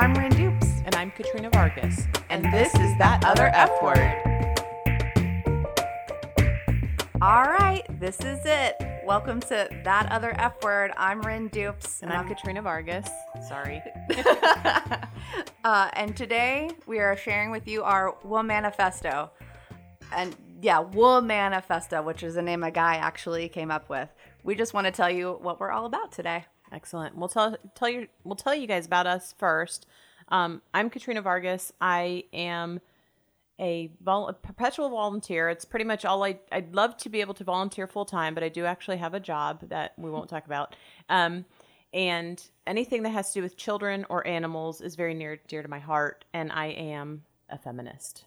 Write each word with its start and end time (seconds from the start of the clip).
I'm 0.00 0.14
Rin 0.14 0.30
Dupes. 0.30 0.66
And 0.86 0.94
I'm 0.94 1.10
Katrina 1.10 1.50
Vargas. 1.50 2.06
And 2.30 2.42
this 2.54 2.74
is 2.76 2.96
That 2.96 3.22
Other 3.22 3.48
F 3.52 3.70
Word. 3.82 3.98
All 7.20 7.44
right, 7.44 7.82
this 8.00 8.18
is 8.20 8.38
it. 8.46 8.76
Welcome 9.04 9.40
to 9.40 9.68
That 9.84 10.10
Other 10.10 10.34
F 10.38 10.64
Word. 10.64 10.92
I'm 10.96 11.20
Rin 11.20 11.48
Dupes. 11.48 12.00
And 12.00 12.10
I'm 12.14 12.26
Katrina 12.26 12.62
Vargas. 12.62 13.10
Sorry. 13.46 13.82
uh, 15.64 15.90
and 15.92 16.16
today 16.16 16.70
we 16.86 16.98
are 17.00 17.14
sharing 17.14 17.50
with 17.50 17.68
you 17.68 17.82
our 17.82 18.16
Wool 18.24 18.42
Manifesto. 18.42 19.30
And 20.16 20.34
yeah, 20.62 20.78
Wool 20.78 21.20
Manifesto, 21.20 22.00
which 22.00 22.22
is 22.22 22.36
a 22.36 22.42
name 22.42 22.64
a 22.64 22.70
guy 22.70 22.94
actually 22.94 23.50
came 23.50 23.70
up 23.70 23.90
with. 23.90 24.08
We 24.44 24.54
just 24.54 24.72
want 24.72 24.86
to 24.86 24.92
tell 24.92 25.10
you 25.10 25.38
what 25.42 25.60
we're 25.60 25.70
all 25.70 25.84
about 25.84 26.10
today. 26.10 26.46
Excellent. 26.72 27.16
We'll 27.16 27.28
tell 27.28 27.56
tell 27.74 27.88
you 27.88 28.06
we'll 28.24 28.36
tell 28.36 28.54
you 28.54 28.66
guys 28.66 28.86
about 28.86 29.06
us 29.06 29.34
first. 29.38 29.86
Um, 30.28 30.62
I'm 30.72 30.90
Katrina 30.90 31.22
Vargas. 31.22 31.72
I 31.80 32.24
am 32.32 32.80
a, 33.60 33.90
vol- 34.02 34.28
a 34.28 34.32
perpetual 34.32 34.88
volunteer. 34.88 35.50
It's 35.50 35.64
pretty 35.64 35.84
much 35.84 36.04
all 36.04 36.24
I. 36.24 36.38
I'd 36.52 36.74
love 36.74 36.96
to 36.98 37.08
be 37.08 37.20
able 37.20 37.34
to 37.34 37.44
volunteer 37.44 37.86
full 37.86 38.04
time, 38.04 38.34
but 38.34 38.42
I 38.42 38.48
do 38.48 38.64
actually 38.64 38.98
have 38.98 39.14
a 39.14 39.20
job 39.20 39.68
that 39.68 39.92
we 39.98 40.10
won't 40.10 40.30
talk 40.30 40.46
about. 40.46 40.76
Um, 41.08 41.44
and 41.92 42.42
anything 42.66 43.02
that 43.02 43.10
has 43.10 43.28
to 43.32 43.40
do 43.40 43.42
with 43.42 43.56
children 43.56 44.06
or 44.08 44.26
animals 44.26 44.80
is 44.80 44.94
very 44.94 45.14
near 45.14 45.40
dear 45.48 45.62
to 45.62 45.68
my 45.68 45.80
heart. 45.80 46.24
And 46.32 46.52
I 46.52 46.66
am 46.66 47.24
a 47.48 47.58
feminist. 47.58 48.24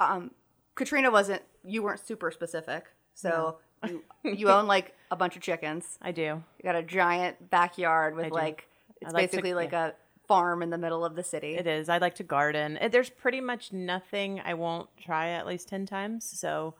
Um, 0.00 0.32
Katrina 0.74 1.10
wasn't. 1.10 1.42
You 1.64 1.82
weren't 1.82 2.00
super 2.00 2.30
specific, 2.30 2.86
so 3.14 3.58
you, 3.86 4.02
you 4.24 4.50
own 4.50 4.66
like 4.66 4.94
a 5.10 5.16
bunch 5.16 5.36
of 5.36 5.42
chickens. 5.42 5.98
I 6.00 6.12
do. 6.12 6.22
You 6.22 6.62
got 6.62 6.76
a 6.76 6.82
giant 6.82 7.50
backyard 7.50 8.16
with 8.16 8.30
like 8.30 8.68
it's 9.00 9.12
like 9.12 9.30
to- 9.30 9.36
basically 9.36 9.54
like 9.54 9.72
yeah. 9.72 9.88
a 9.88 9.92
farm 10.30 10.62
in 10.62 10.70
the 10.70 10.78
middle 10.78 11.04
of 11.04 11.16
the 11.16 11.24
city. 11.24 11.56
It 11.56 11.66
is. 11.66 11.88
I 11.88 11.98
like 11.98 12.14
to 12.16 12.22
garden. 12.22 12.78
There's 12.92 13.10
pretty 13.10 13.40
much 13.40 13.72
nothing 13.72 14.40
I 14.44 14.54
won't 14.54 14.88
try 14.96 15.30
at 15.30 15.44
least 15.44 15.68
10 15.68 15.86
times. 15.86 16.24
So 16.24 16.74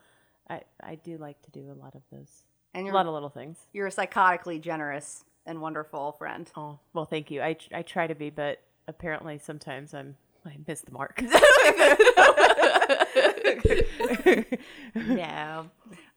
I, 0.48 0.60
I 0.80 0.94
do 0.94 1.18
like 1.18 1.42
to 1.42 1.50
do 1.50 1.68
a 1.70 1.74
lot 1.74 1.96
of 1.96 2.02
those. 2.12 2.44
and 2.74 2.88
A 2.88 2.92
lot 2.92 3.06
of 3.06 3.12
little 3.12 3.28
things. 3.28 3.58
you're 3.72 3.88
a 3.88 3.90
psychotically 3.90 4.60
generous 4.60 5.24
and 5.46 5.60
wonderful 5.60 6.12
friend. 6.12 6.48
Oh, 6.56 6.78
well, 6.92 7.06
thank 7.06 7.32
you. 7.32 7.42
I, 7.42 7.56
I 7.74 7.82
try 7.82 8.06
to 8.06 8.14
be, 8.14 8.30
but 8.30 8.60
apparently 8.86 9.38
sometimes 9.38 9.94
I'm, 9.94 10.14
I 10.46 10.56
miss 10.68 10.82
the 10.82 10.92
mark. 10.92 11.20
no. 14.94 15.70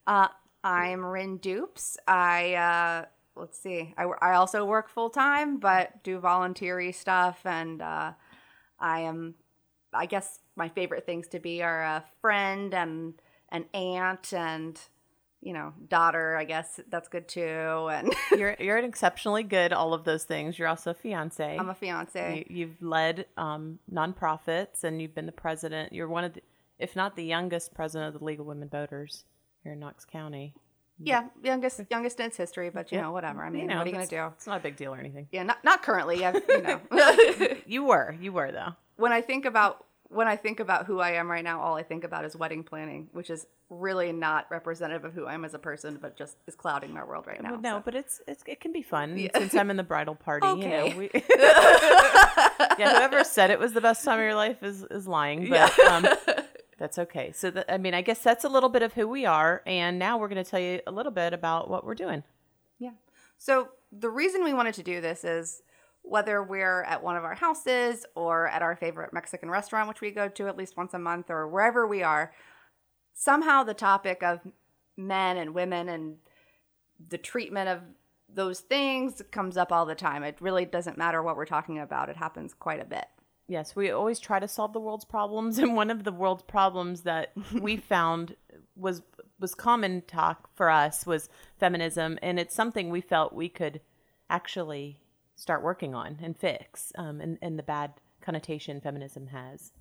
Uh, 0.06 0.28
I'm 0.64 1.04
Rin 1.04 1.38
Dupes. 1.38 1.98
I 2.08 2.54
uh, 2.54 3.06
let's 3.36 3.60
see. 3.60 3.94
I, 3.98 4.04
I 4.22 4.34
also 4.36 4.66
work 4.66 4.90
full 4.90 5.10
time, 5.10 5.58
but 5.58 6.04
do 6.04 6.20
volunteery 6.20 6.92
stuff, 6.92 7.42
and 7.46 7.82
uh, 7.82 8.14
I 8.80 9.02
am. 9.02 9.36
I 9.94 10.06
guess 10.06 10.40
my 10.56 10.70
favorite 10.70 11.06
things 11.06 11.28
to 11.30 11.40
be 11.40 11.62
are 11.62 11.84
a 11.84 12.04
friend 12.22 12.74
and 12.74 13.14
an 13.50 13.66
aunt 13.74 14.34
and 14.34 14.80
you 15.42 15.52
know 15.54 15.74
daughter. 15.90 16.38
I 16.38 16.46
guess 16.46 16.80
that's 16.90 17.10
good 17.10 17.28
too. 17.28 17.90
And 17.92 18.14
you're, 18.32 18.56
you're 18.58 18.78
an 18.78 18.86
exceptionally 18.86 19.44
good, 19.44 19.74
all 19.74 19.94
of 19.94 20.06
those 20.06 20.24
things. 20.24 20.58
You're 20.58 20.70
also 20.70 20.92
a 20.92 20.96
fiance. 20.96 21.58
I'm 21.58 21.70
a 21.70 21.76
fiance. 21.76 22.46
you, 22.48 22.58
you've 22.58 22.82
led 22.82 23.26
um, 23.36 23.80
nonprofits 23.92 24.84
and 24.86 25.02
you've 25.02 25.14
been 25.14 25.26
the 25.26 25.34
president. 25.34 25.92
You're 25.92 26.08
one 26.08 26.24
of 26.24 26.34
the, 26.34 26.42
if 26.80 26.96
not 26.96 27.16
the 27.16 27.26
youngest 27.26 27.74
president 27.74 28.14
of 28.14 28.20
the 28.20 28.26
League 28.26 28.40
of 28.40 28.46
Women 28.46 28.70
Voters 28.70 29.26
here 29.64 29.74
in 29.74 29.80
Knox 29.80 30.06
County. 30.06 30.54
yeah, 31.00 31.28
youngest 31.44 31.82
youngest 31.90 32.20
in 32.20 32.28
its 32.28 32.38
history, 32.38 32.70
but 32.70 32.92
you 32.92 32.98
Yeah. 32.98 33.06
know 33.06 33.12
whatever. 33.12 33.44
I 33.44 33.50
mean, 33.50 33.62
You 33.64 33.68
know, 33.68 33.78
what 33.78 33.88
are 33.88 33.90
you 33.90 33.96
gonna 33.96 34.08
do? 34.08 34.26
It's 34.36 34.48
not 34.48 34.58
a 34.60 34.64
big 34.64 34.76
deal 34.76 34.94
or 34.94 34.98
anything. 35.00 35.28
Yeah, 35.32 35.44
not 35.44 35.64
not 35.64 35.82
currently. 35.84 36.24
I've, 36.26 36.42
you 36.48 36.62
know. 36.62 36.80
You 37.66 37.84
were, 37.86 38.16
you 38.22 38.32
were 38.32 38.52
though. 38.52 38.74
when 38.98 39.12
I 39.12 39.22
think 39.22 39.46
about 39.46 39.86
when 40.10 40.28
I 40.28 40.36
think 40.36 40.60
about 40.60 40.86
who 40.86 41.00
I 41.00 41.12
am 41.14 41.30
right 41.32 41.44
now, 41.44 41.60
all 41.60 41.76
I 41.76 41.82
think 41.82 42.04
about 42.04 42.24
is 42.24 42.36
wedding 42.36 42.64
planning, 42.64 43.08
which 43.14 43.32
is 43.32 43.48
really 43.72 44.12
not 44.12 44.46
representative 44.52 45.04
of 45.06 45.14
who 45.14 45.26
I 45.26 45.34
am 45.34 45.44
as 45.44 45.56
a 45.56 45.60
person, 45.60 45.98
but 46.00 46.16
just 46.16 46.38
is 46.46 46.54
clouding 46.56 46.94
my 46.94 47.04
world 47.04 47.26
right 47.26 47.42
now. 47.42 47.52
Well, 47.54 47.62
no, 47.62 47.78
so. 47.78 47.82
but 47.84 47.96
it's, 47.96 48.22
it's 48.28 48.44
it 48.46 48.60
can 48.60 48.72
be 48.72 48.84
fun 48.84 49.18
since 49.36 49.56
I'm 49.56 49.72
in 49.72 49.78
the 49.78 49.82
bridal 49.84 50.14
party. 50.14 50.46
You 50.46 50.54
Okay. 50.54 50.90
know, 50.92 50.96
we, 50.98 51.10
yeah. 52.78 52.96
Whoever 52.98 53.24
said 53.24 53.50
it 53.50 53.58
was 53.60 53.74
the 53.74 53.82
best 53.82 54.04
time 54.06 54.20
of 54.20 54.24
your 54.26 54.36
life 54.36 54.62
is 54.62 54.84
is 54.84 55.08
lying, 55.08 55.50
but 55.50 55.80
um, 55.80 56.06
that's 56.84 57.00
okay. 57.00 57.32
So 57.32 57.50
that, 57.50 57.72
I 57.72 57.78
mean, 57.78 57.94
I 57.94 58.02
guess 58.02 58.20
that's 58.20 58.44
a 58.44 58.50
little 58.50 58.68
bit 58.68 58.82
of 58.82 58.92
who 58.92 59.08
we 59.08 59.26
are, 59.26 59.62
and 59.66 59.98
now 59.98 60.18
we're 60.18 60.28
going 60.28 60.44
to 60.44 60.50
tell 60.50 60.60
you 60.60 60.82
a 60.86 60.92
little 60.92 61.14
bit 61.14 61.32
about 61.32 61.70
what 61.70 61.86
we're 61.86 61.96
doing. 61.96 62.24
Yeah. 62.78 62.92
So 63.38 63.70
the 63.94 64.10
reason 64.10 64.44
we 64.44 64.54
wanted 64.54 64.74
to 64.74 64.84
do 64.84 65.00
this 65.00 65.24
is 65.24 65.62
whether 66.02 66.44
we're 66.44 66.84
at 66.84 67.02
one 67.02 67.16
of 67.16 67.24
our 67.24 67.36
houses 67.36 68.06
or 68.16 68.50
at 68.50 68.62
our 68.62 68.76
favorite 68.76 69.14
Mexican 69.14 69.50
restaurant, 69.50 69.88
which 69.88 70.02
we 70.02 70.12
go 70.12 70.28
to 70.28 70.50
at 70.50 70.58
least 70.58 70.76
once 70.76 70.94
a 70.94 71.00
month, 71.00 71.30
or 71.30 71.48
wherever 71.48 71.88
we 71.88 72.04
are, 72.04 72.34
somehow 73.14 73.64
the 73.64 73.74
topic 73.74 74.22
of 74.22 74.42
men 74.98 75.38
and 75.38 75.56
women 75.56 75.88
and 75.88 76.18
the 77.10 77.18
treatment 77.18 77.70
of 77.70 77.80
those 78.28 78.60
things 78.60 79.22
comes 79.32 79.56
up 79.56 79.72
all 79.72 79.86
the 79.86 79.96
time. 79.96 80.22
It 80.22 80.36
really 80.42 80.66
doesn't 80.66 80.98
matter 80.98 81.24
what 81.24 81.38
we're 81.38 81.46
talking 81.46 81.80
about, 81.80 82.10
it 82.10 82.18
happens 82.18 82.54
quite 82.54 82.82
a 82.82 82.86
bit. 82.86 83.06
Yes, 83.48 83.76
we 83.76 83.92
always 83.92 84.20
try 84.20 84.40
to 84.40 84.48
solve 84.48 84.74
the 84.74 84.80
world's 84.80 85.06
problems, 85.06 85.58
and 85.60 85.76
one 85.76 85.90
of 85.90 86.04
the 86.04 86.12
world's 86.12 86.44
problems 86.44 87.02
that 87.02 87.32
we 87.54 87.78
found 87.94 88.36
was 88.76 89.02
was 89.40 89.56
common 89.56 90.02
talk 90.08 90.50
for 90.56 90.70
us 90.70 91.06
was 91.06 91.30
feminism, 91.60 92.18
and 92.22 92.40
it's 92.40 92.56
something 92.56 92.90
we 92.90 93.02
felt 93.02 93.34
we 93.34 93.50
could 93.50 93.82
actually 94.30 95.00
start 95.36 95.62
working 95.62 95.94
on 95.94 96.18
and 96.22 96.38
fix, 96.38 96.94
um, 96.98 97.20
and, 97.20 97.38
and 97.42 97.60
the 97.60 97.64
bad 97.64 97.92
connotation 98.22 98.80
feminism 98.80 99.28
has. 99.28 99.74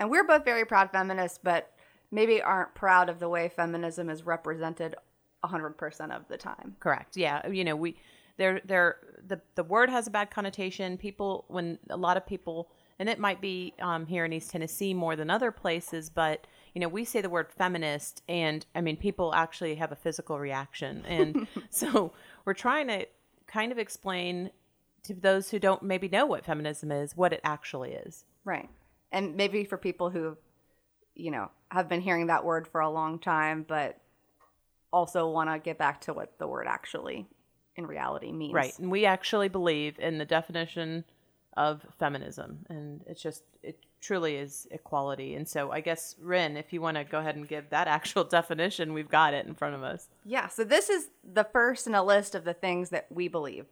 And 0.00 0.10
we're 0.10 0.24
both 0.24 0.44
very 0.44 0.64
proud 0.64 0.90
feminists, 0.90 1.38
but 1.42 1.72
maybe 2.10 2.42
aren't 2.42 2.74
proud 2.74 3.08
of 3.08 3.20
the 3.20 3.28
way 3.28 3.48
feminism 3.48 4.10
is 4.10 4.24
represented 4.24 4.96
100% 5.44 6.10
of 6.10 6.26
the 6.28 6.36
time. 6.36 6.76
Correct. 6.80 7.16
Yeah. 7.16 7.46
You 7.46 7.64
know, 7.64 7.76
we 7.76 7.96
there 8.36 8.60
there 8.64 8.96
the 9.26 9.40
the 9.56 9.64
word 9.64 9.90
has 9.90 10.06
a 10.06 10.10
bad 10.10 10.30
connotation. 10.30 10.96
People 10.96 11.44
when 11.48 11.78
a 11.90 11.96
lot 11.96 12.16
of 12.16 12.26
people 12.26 12.70
and 12.98 13.08
it 13.08 13.18
might 13.18 13.40
be 13.40 13.74
um, 13.80 14.06
here 14.06 14.24
in 14.24 14.32
East 14.32 14.50
Tennessee 14.50 14.94
more 14.94 15.16
than 15.16 15.30
other 15.30 15.50
places, 15.50 16.10
but 16.10 16.46
you 16.74 16.80
know, 16.80 16.88
we 16.88 17.04
say 17.04 17.20
the 17.20 17.30
word 17.30 17.50
feminist, 17.50 18.22
and 18.28 18.64
I 18.74 18.80
mean, 18.80 18.96
people 18.96 19.34
actually 19.34 19.76
have 19.76 19.92
a 19.92 19.96
physical 19.96 20.38
reaction, 20.38 21.04
and 21.06 21.46
so 21.70 22.12
we're 22.44 22.54
trying 22.54 22.88
to 22.88 23.06
kind 23.46 23.72
of 23.72 23.78
explain 23.78 24.50
to 25.04 25.14
those 25.14 25.50
who 25.50 25.58
don't 25.58 25.82
maybe 25.82 26.08
know 26.08 26.26
what 26.26 26.44
feminism 26.44 26.92
is 26.92 27.16
what 27.16 27.32
it 27.32 27.40
actually 27.44 27.92
is. 27.92 28.24
Right. 28.44 28.68
And 29.10 29.36
maybe 29.36 29.64
for 29.64 29.78
people 29.78 30.10
who, 30.10 30.36
you 31.14 31.30
know, 31.30 31.50
have 31.70 31.88
been 31.88 32.00
hearing 32.00 32.26
that 32.26 32.44
word 32.44 32.68
for 32.68 32.80
a 32.80 32.90
long 32.90 33.18
time, 33.18 33.64
but 33.66 33.98
also 34.92 35.28
want 35.28 35.50
to 35.50 35.58
get 35.58 35.78
back 35.78 36.02
to 36.02 36.12
what 36.12 36.38
the 36.38 36.46
word 36.46 36.66
actually 36.68 37.26
in 37.76 37.86
reality 37.86 38.32
means. 38.32 38.52
Right. 38.52 38.78
And 38.78 38.90
we 38.90 39.06
actually 39.06 39.48
believe 39.48 39.98
in 39.98 40.18
the 40.18 40.24
definition 40.24 41.04
of 41.58 41.84
feminism. 41.98 42.64
And 42.68 43.02
it's 43.06 43.20
just, 43.20 43.42
it 43.64 43.78
truly 44.00 44.36
is 44.36 44.68
equality. 44.70 45.34
And 45.34 45.46
so 45.46 45.72
I 45.72 45.80
guess, 45.80 46.14
Rin, 46.20 46.56
if 46.56 46.72
you 46.72 46.80
want 46.80 46.96
to 46.96 47.04
go 47.04 47.18
ahead 47.18 47.34
and 47.34 47.48
give 47.48 47.70
that 47.70 47.88
actual 47.98 48.22
definition, 48.24 48.92
we've 48.92 49.08
got 49.08 49.34
it 49.34 49.44
in 49.46 49.54
front 49.54 49.74
of 49.74 49.82
us. 49.82 50.08
Yeah. 50.24 50.46
So 50.46 50.62
this 50.62 50.88
is 50.88 51.08
the 51.24 51.44
first 51.44 51.88
in 51.88 51.94
a 51.96 52.02
list 52.04 52.36
of 52.36 52.44
the 52.44 52.54
things 52.54 52.90
that 52.90 53.06
we 53.10 53.26
believe. 53.26 53.66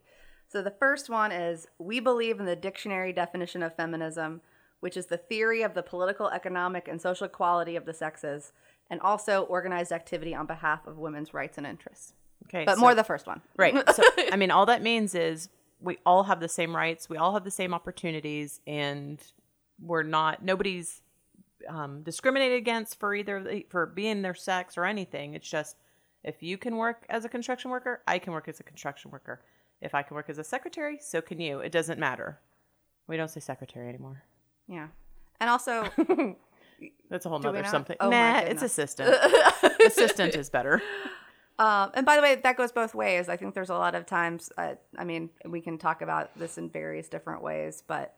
So 0.49 0.61
the 0.61 0.71
first 0.71 1.09
one 1.09 1.31
is 1.31 1.67
we 1.79 1.99
believe 2.01 2.39
in 2.39 2.45
the 2.45 2.55
dictionary 2.55 3.13
definition 3.13 3.63
of 3.63 3.75
feminism, 3.75 4.41
which 4.81 4.97
is 4.97 5.07
the 5.07 5.17
theory 5.17 5.61
of 5.61 5.73
the 5.73 5.83
political, 5.83 6.29
economic, 6.29 6.87
and 6.89 7.01
social 7.01 7.25
equality 7.27 7.77
of 7.77 7.85
the 7.85 7.93
sexes, 7.93 8.51
and 8.89 8.99
also 9.01 9.43
organized 9.43 9.91
activity 9.91 10.35
on 10.35 10.45
behalf 10.45 10.85
of 10.87 10.97
women's 10.97 11.33
rights 11.33 11.57
and 11.57 11.65
interests. 11.65 12.13
Okay. 12.47 12.65
But 12.65 12.75
so- 12.75 12.81
more 12.81 12.95
the 12.95 13.03
first 13.03 13.27
one. 13.27 13.41
Right. 13.57 13.75
So, 13.93 14.03
I 14.31 14.35
mean, 14.35 14.51
all 14.51 14.65
that 14.65 14.81
means 14.81 15.15
is 15.15 15.49
we 15.79 15.97
all 16.05 16.23
have 16.23 16.39
the 16.39 16.49
same 16.49 16.75
rights, 16.75 17.09
we 17.09 17.17
all 17.17 17.33
have 17.33 17.43
the 17.43 17.51
same 17.51 17.73
opportunities, 17.73 18.59
and 18.65 19.19
we're 19.81 20.03
not, 20.03 20.43
nobody's 20.43 21.01
um, 21.67 22.01
discriminated 22.03 22.57
against 22.57 22.99
for 22.99 23.13
either, 23.13 23.43
the- 23.43 23.65
for 23.69 23.85
being 23.85 24.21
their 24.21 24.35
sex 24.35 24.77
or 24.77 24.85
anything. 24.85 25.33
It's 25.33 25.49
just, 25.49 25.77
if 26.23 26.41
you 26.41 26.57
can 26.57 26.77
work 26.77 27.05
as 27.09 27.25
a 27.25 27.29
construction 27.29 27.71
worker, 27.71 28.01
I 28.07 28.19
can 28.19 28.33
work 28.33 28.47
as 28.47 28.59
a 28.59 28.63
construction 28.63 29.11
worker. 29.11 29.41
If 29.81 29.93
I 29.93 30.01
can 30.01 30.15
work 30.15 30.29
as 30.29 30.39
a 30.39 30.43
secretary, 30.43 30.97
so 30.99 31.21
can 31.21 31.39
you. 31.39 31.59
It 31.59 31.71
doesn't 31.71 31.99
matter. 31.99 32.39
We 33.05 33.15
don't 33.15 33.29
say 33.29 33.39
secretary 33.39 33.87
anymore. 33.87 34.23
Yeah. 34.67 34.87
And 35.39 35.49
also, 35.49 35.87
That's 37.09 37.25
a 37.25 37.29
whole 37.29 37.39
nother 37.39 37.63
something. 37.63 37.97
Oh 37.99 38.09
nah, 38.09 38.39
it's 38.39 38.61
assistant. 38.61 39.15
assistant 39.85 40.35
is 40.35 40.49
better. 40.49 40.81
Um, 41.59 41.91
and 41.95 42.05
by 42.05 42.15
the 42.15 42.21
way, 42.21 42.35
that 42.35 42.55
goes 42.57 42.71
both 42.71 42.93
ways. 42.93 43.29
I 43.29 43.35
think 43.37 43.55
there's 43.55 43.71
a 43.71 43.77
lot 43.77 43.95
of 43.95 44.05
times. 44.05 44.51
Uh, 44.57 44.75
I 44.97 45.03
mean, 45.03 45.29
we 45.45 45.59
can 45.61 45.77
talk 45.77 46.01
about 46.01 46.37
this 46.37 46.57
in 46.57 46.69
various 46.69 47.09
different 47.09 47.41
ways, 47.41 47.83
but 47.87 48.15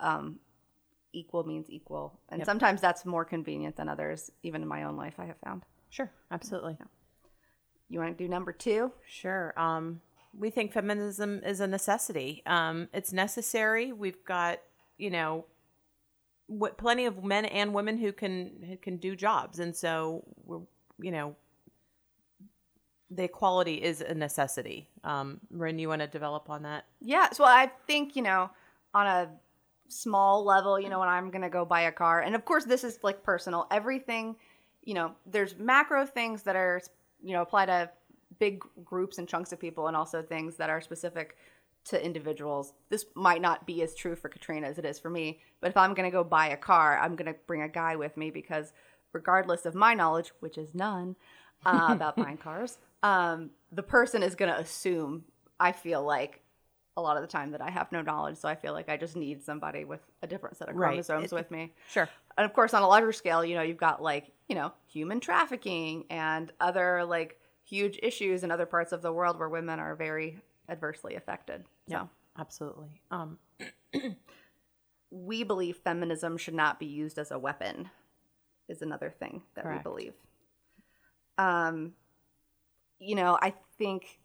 um, 0.00 0.38
equal 1.12 1.44
means 1.44 1.70
equal, 1.70 2.20
and 2.28 2.40
Yep. 2.40 2.46
sometimes 2.46 2.80
that's 2.80 3.06
more 3.06 3.24
convenient 3.24 3.76
than 3.76 3.88
others. 3.88 4.30
Even 4.42 4.60
in 4.62 4.68
my 4.68 4.82
own 4.82 4.96
life, 4.96 5.14
I 5.18 5.24
have 5.24 5.38
found. 5.44 5.62
Sure, 5.88 6.10
absolutely. 6.30 6.76
You 7.88 8.00
want 8.00 8.16
to 8.16 8.22
do 8.24 8.28
number 8.28 8.52
two? 8.52 8.92
Sure. 9.06 9.58
Um, 9.58 10.02
we 10.38 10.50
think 10.50 10.72
feminism 10.72 11.40
is 11.44 11.60
a 11.60 11.66
necessity. 11.66 12.42
Um, 12.44 12.88
it's 12.92 13.14
necessary. 13.14 13.92
We've 13.92 14.22
got 14.26 14.58
you 14.98 15.08
know 15.10 15.46
what 16.48 16.76
plenty 16.76 17.06
of 17.06 17.24
men 17.24 17.46
and 17.46 17.72
women 17.72 17.96
who 17.96 18.12
can 18.12 18.62
who 18.68 18.76
can 18.76 18.98
do 18.98 19.16
jobs, 19.16 19.58
and 19.58 19.74
so 19.74 20.22
we're 20.44 20.60
you 21.00 21.10
know 21.10 21.34
the 23.10 23.24
equality 23.24 23.74
is 23.74 24.00
a 24.00 24.14
necessity. 24.14 24.88
Um, 25.04 25.40
Rin, 25.50 25.78
you 25.78 25.88
want 25.88 26.02
to 26.02 26.06
develop 26.06 26.50
on 26.50 26.62
that? 26.64 26.84
Yeah. 27.00 27.30
So 27.30 27.44
I 27.44 27.70
think, 27.86 28.16
you 28.16 28.22
know, 28.22 28.50
on 28.92 29.06
a 29.06 29.30
small 29.88 30.44
level, 30.44 30.78
you 30.78 30.88
know, 30.88 31.00
when 31.00 31.08
I'm 31.08 31.30
going 31.30 31.42
to 31.42 31.48
go 31.48 31.64
buy 31.64 31.82
a 31.82 31.92
car, 31.92 32.20
and 32.20 32.34
of 32.34 32.44
course, 32.44 32.64
this 32.64 32.84
is 32.84 32.98
like 33.02 33.22
personal, 33.22 33.66
everything, 33.70 34.36
you 34.84 34.94
know, 34.94 35.12
there's 35.24 35.56
macro 35.58 36.04
things 36.04 36.42
that 36.42 36.56
are, 36.56 36.80
you 37.22 37.32
know, 37.32 37.42
apply 37.42 37.66
to 37.66 37.90
big 38.38 38.62
groups 38.84 39.18
and 39.18 39.26
chunks 39.26 39.52
of 39.52 39.58
people, 39.58 39.88
and 39.88 39.96
also 39.96 40.22
things 40.22 40.56
that 40.56 40.70
are 40.70 40.80
specific 40.80 41.36
to 41.84 42.04
individuals. 42.04 42.74
This 42.90 43.06
might 43.14 43.40
not 43.40 43.66
be 43.66 43.82
as 43.82 43.94
true 43.94 44.14
for 44.14 44.28
Katrina 44.28 44.66
as 44.66 44.78
it 44.78 44.84
is 44.84 44.98
for 44.98 45.10
me, 45.10 45.40
but 45.60 45.70
if 45.70 45.76
I'm 45.76 45.94
going 45.94 46.08
to 46.08 46.14
go 46.14 46.22
buy 46.22 46.48
a 46.48 46.56
car, 46.56 46.98
I'm 46.98 47.16
going 47.16 47.32
to 47.32 47.38
bring 47.46 47.62
a 47.62 47.68
guy 47.68 47.96
with 47.96 48.16
me 48.16 48.30
because, 48.30 48.72
regardless 49.12 49.64
of 49.64 49.74
my 49.74 49.94
knowledge, 49.94 50.32
which 50.40 50.58
is 50.58 50.74
none, 50.74 51.16
uh, 51.64 51.88
about 51.90 52.16
buying 52.16 52.36
cars, 52.36 52.78
um, 53.02 53.50
the 53.72 53.82
person 53.82 54.22
is 54.22 54.34
going 54.34 54.52
to 54.52 54.58
assume, 54.58 55.24
I 55.60 55.72
feel 55.72 56.02
like, 56.02 56.42
a 56.96 57.00
lot 57.02 57.16
of 57.16 57.22
the 57.22 57.28
time 57.28 57.52
that 57.52 57.60
I 57.60 57.70
have 57.70 57.92
no 57.92 58.02
knowledge. 58.02 58.38
So 58.38 58.48
I 58.48 58.56
feel 58.56 58.72
like 58.72 58.88
I 58.88 58.96
just 58.96 59.14
need 59.14 59.44
somebody 59.44 59.84
with 59.84 60.00
a 60.20 60.26
different 60.26 60.56
set 60.56 60.68
of 60.68 60.74
Right. 60.74 60.88
chromosomes 60.88 61.32
It- 61.32 61.34
with 61.36 61.50
me. 61.52 61.72
Sure. 61.88 62.08
And 62.36 62.44
of 62.44 62.52
course, 62.52 62.74
on 62.74 62.82
a 62.82 62.88
larger 62.88 63.12
scale, 63.12 63.44
you 63.44 63.54
know, 63.54 63.62
you've 63.62 63.76
got 63.76 64.02
like, 64.02 64.32
you 64.48 64.56
know, 64.56 64.72
human 64.88 65.20
trafficking 65.20 66.06
and 66.10 66.52
other 66.60 67.04
like 67.04 67.38
huge 67.64 68.00
issues 68.02 68.42
in 68.42 68.50
other 68.50 68.66
parts 68.66 68.90
of 68.92 69.00
the 69.02 69.12
world 69.12 69.38
where 69.38 69.48
women 69.48 69.78
are 69.78 69.94
very 69.94 70.40
adversely 70.68 71.14
affected. 71.14 71.62
So 71.88 71.94
Yeah. 71.94 72.06
Absolutely. 72.36 73.00
Um, 73.12 73.38
we 75.10 75.42
believe 75.44 75.76
feminism 75.76 76.36
should 76.36 76.54
not 76.54 76.78
be 76.78 76.86
used 76.86 77.18
as 77.18 77.30
a 77.30 77.38
weapon 77.38 77.90
is 78.68 78.82
another 78.82 79.10
thing 79.10 79.42
that 79.54 79.64
Correct. 79.64 79.78
we 79.86 79.90
believe 79.90 80.14
um 81.38 81.94
you 82.98 83.14
know 83.14 83.38
i 83.42 83.52
think 83.78 84.18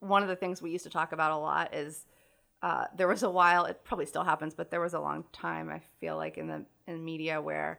one 0.00 0.22
of 0.22 0.28
the 0.28 0.36
things 0.36 0.60
we 0.60 0.70
used 0.70 0.84
to 0.84 0.90
talk 0.90 1.12
about 1.12 1.32
a 1.32 1.36
lot 1.36 1.74
is 1.74 2.06
uh, 2.62 2.84
there 2.96 3.06
was 3.06 3.22
a 3.22 3.30
while 3.30 3.66
it 3.66 3.84
probably 3.84 4.06
still 4.06 4.24
happens 4.24 4.54
but 4.54 4.70
there 4.70 4.80
was 4.80 4.94
a 4.94 5.00
long 5.00 5.24
time 5.32 5.70
i 5.70 5.80
feel 6.00 6.16
like 6.16 6.38
in 6.38 6.46
the 6.48 6.64
in 6.86 7.04
media 7.04 7.40
where 7.40 7.78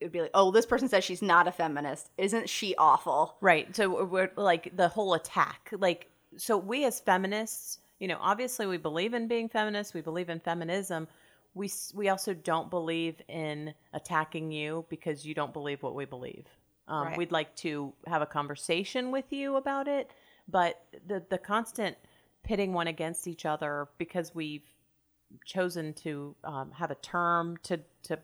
it 0.00 0.06
would 0.06 0.12
be 0.12 0.20
like 0.20 0.30
oh 0.34 0.50
this 0.50 0.66
person 0.66 0.88
says 0.88 1.04
she's 1.04 1.22
not 1.22 1.48
a 1.48 1.52
feminist 1.52 2.10
isn't 2.18 2.48
she 2.48 2.74
awful 2.76 3.36
Right. 3.40 3.74
So 3.74 4.04
we're, 4.04 4.30
like 4.36 4.76
the 4.76 4.88
whole 4.88 5.14
attack. 5.14 5.70
Like, 5.78 6.10
so 6.36 6.58
we 6.58 6.84
as 6.84 7.00
feminists, 7.00 7.78
you 7.98 8.08
know, 8.08 8.18
obviously 8.20 8.66
we 8.66 8.76
believe 8.76 9.14
in 9.14 9.28
being 9.28 9.48
feminists. 9.48 9.94
We 9.94 10.00
believe 10.00 10.28
in 10.28 10.40
feminism. 10.40 11.08
We 11.54 11.70
we 11.94 12.08
also 12.08 12.34
don't 12.34 12.70
believe 12.70 13.20
in 13.28 13.74
attacking 13.92 14.52
you 14.52 14.84
because 14.88 15.24
you 15.24 15.34
don't 15.34 15.52
believe 15.52 15.82
what 15.82 15.94
we 15.94 16.04
believe. 16.04 16.46
Um, 16.88 17.08
Right. 17.08 17.18
We'd 17.18 17.32
like 17.32 17.54
to 17.56 17.92
have 18.06 18.22
a 18.22 18.26
conversation 18.26 19.10
with 19.10 19.32
you 19.32 19.56
about 19.56 19.88
it, 19.88 20.10
but 20.48 20.82
the 21.06 21.22
the 21.28 21.38
constant 21.38 21.96
pitting 22.42 22.72
one 22.72 22.86
against 22.86 23.26
each 23.26 23.44
other 23.44 23.88
because 23.98 24.34
we've 24.34 24.64
chosen 25.44 25.92
to 25.92 26.34
um, 26.44 26.72
have 26.72 26.90
a 26.90 26.94
term 26.96 27.56
to 27.64 27.80
to 28.04 28.18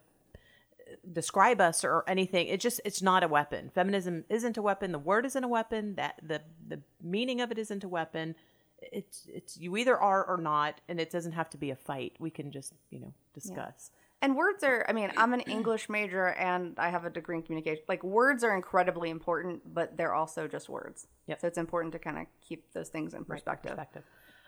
describe 1.12 1.60
us 1.60 1.84
or 1.84 2.04
anything 2.06 2.46
it 2.46 2.60
just 2.60 2.80
it's 2.84 3.02
not 3.02 3.22
a 3.22 3.28
weapon. 3.28 3.70
Feminism 3.74 4.24
isn't 4.28 4.56
a 4.56 4.62
weapon. 4.62 4.92
The 4.92 4.98
word 4.98 5.26
isn't 5.26 5.44
a 5.44 5.48
weapon. 5.48 5.94
That 5.96 6.20
the 6.22 6.40
the 6.66 6.80
meaning 7.02 7.40
of 7.40 7.50
it 7.50 7.58
isn't 7.58 7.84
a 7.84 7.88
weapon. 7.88 8.34
It's 8.80 9.26
it's 9.32 9.56
you 9.58 9.76
either 9.76 9.96
are 9.96 10.24
or 10.24 10.36
not 10.36 10.80
and 10.88 11.00
it 11.00 11.10
doesn't 11.10 11.32
have 11.32 11.50
to 11.50 11.58
be 11.58 11.70
a 11.70 11.76
fight. 11.76 12.14
We 12.18 12.30
can 12.30 12.50
just 12.50 12.72
you 12.90 13.00
know 13.00 13.12
discuss 13.34 13.90
And 14.24 14.36
words 14.36 14.64
are, 14.64 14.86
I 14.88 14.92
mean, 14.92 15.10
I'm 15.16 15.34
an 15.34 15.40
English 15.56 15.88
major 15.88 16.28
and 16.28 16.78
I 16.78 16.88
have 16.88 17.04
a 17.04 17.10
degree 17.10 17.36
in 17.36 17.42
communication. 17.42 17.84
Like, 17.88 18.02
words 18.02 18.42
are 18.42 18.56
incredibly 18.56 19.10
important, 19.10 19.74
but 19.74 19.96
they're 19.96 20.14
also 20.14 20.48
just 20.48 20.68
words. 20.68 21.06
Yep. 21.26 21.40
So 21.40 21.46
it's 21.46 21.58
important 21.58 21.92
to 21.92 21.98
kind 21.98 22.18
of 22.18 22.26
keep 22.40 22.72
those 22.72 22.88
things 22.88 23.14
in 23.14 23.24
perspective. 23.24 23.72
perspective 23.72 24.04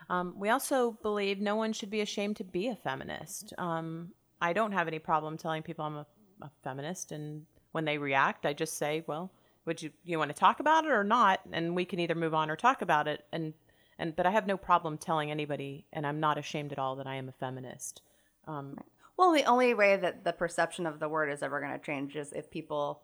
um, 0.09 0.33
we 0.37 0.49
also 0.49 0.97
believe 1.01 1.39
no 1.39 1.55
one 1.55 1.73
should 1.73 1.89
be 1.89 2.01
ashamed 2.01 2.37
to 2.37 2.43
be 2.43 2.67
a 2.67 2.75
feminist 2.75 3.53
um, 3.57 4.09
i 4.41 4.53
don't 4.53 4.71
have 4.71 4.87
any 4.87 4.99
problem 4.99 5.37
telling 5.37 5.63
people 5.63 5.85
i'm 5.85 5.97
a, 5.97 6.05
a 6.41 6.51
feminist 6.63 7.11
and 7.11 7.45
when 7.71 7.85
they 7.85 7.97
react 7.97 8.45
i 8.45 8.53
just 8.53 8.77
say 8.77 9.03
well 9.07 9.31
would 9.65 9.81
you 9.81 9.91
you 10.03 10.17
want 10.17 10.29
to 10.29 10.39
talk 10.39 10.59
about 10.59 10.85
it 10.85 10.91
or 10.91 11.03
not 11.03 11.41
and 11.51 11.75
we 11.75 11.85
can 11.85 11.99
either 11.99 12.15
move 12.15 12.33
on 12.33 12.49
or 12.49 12.55
talk 12.55 12.81
about 12.81 13.07
it 13.07 13.25
and 13.31 13.53
and 13.99 14.15
but 14.15 14.25
i 14.25 14.31
have 14.31 14.47
no 14.47 14.57
problem 14.57 14.97
telling 14.97 15.31
anybody 15.31 15.85
and 15.93 16.05
i'm 16.05 16.19
not 16.19 16.37
ashamed 16.37 16.71
at 16.71 16.79
all 16.79 16.95
that 16.95 17.07
i 17.07 17.15
am 17.15 17.29
a 17.29 17.33
feminist 17.33 18.01
um, 18.47 18.77
Well, 19.17 19.33
the 19.33 19.43
only 19.45 19.73
way 19.73 19.95
that 19.97 20.23
the 20.23 20.33
perception 20.33 20.85
of 20.85 20.99
the 20.99 21.09
word 21.09 21.29
is 21.31 21.41
ever 21.41 21.59
going 21.59 21.73
to 21.73 21.79
change 21.83 22.15
is 22.15 22.31
if 22.33 22.49
people 22.51 23.01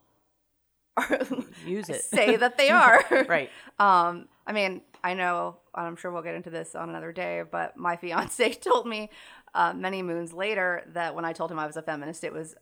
are, 0.95 1.19
use 1.65 1.89
it 1.89 2.03
say 2.03 2.35
that 2.35 2.57
they 2.57 2.69
are. 2.83 3.03
right 3.27 3.49
Um, 3.79 4.27
I 4.45 4.51
mean, 4.53 4.81
I 5.03 5.15
know, 5.15 5.57
I'm 5.73 5.95
sure 5.95 6.11
we'll 6.11 6.21
get 6.21 6.35
into 6.35 6.49
this 6.49 6.75
on 6.75 6.89
another 6.89 7.11
day, 7.11 7.43
but 7.49 7.75
my 7.77 7.95
fiance 8.03 8.53
told 8.53 8.85
me 8.87 9.09
uh, 9.55 9.73
many 9.73 10.01
moons 10.03 10.33
later 10.33 10.83
that 10.93 11.15
when 11.15 11.25
I 11.25 11.33
told 11.33 11.51
him 11.51 11.59
I 11.59 11.65
was 11.65 11.77
a 11.77 11.81
feminist, 11.81 12.23
it 12.23 12.33
was 12.33 12.55